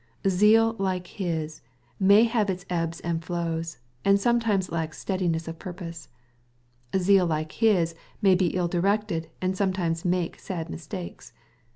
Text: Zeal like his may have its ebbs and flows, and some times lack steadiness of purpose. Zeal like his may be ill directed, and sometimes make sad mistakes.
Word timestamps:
Zeal 0.27 0.75
like 0.79 1.05
his 1.05 1.61
may 1.99 2.23
have 2.23 2.49
its 2.49 2.65
ebbs 2.71 3.01
and 3.01 3.23
flows, 3.23 3.77
and 4.03 4.19
some 4.19 4.39
times 4.39 4.71
lack 4.71 4.95
steadiness 4.95 5.47
of 5.47 5.59
purpose. 5.59 6.09
Zeal 6.97 7.27
like 7.27 7.51
his 7.51 7.93
may 8.19 8.33
be 8.33 8.47
ill 8.55 8.67
directed, 8.67 9.29
and 9.43 9.55
sometimes 9.55 10.03
make 10.03 10.39
sad 10.39 10.71
mistakes. 10.71 11.33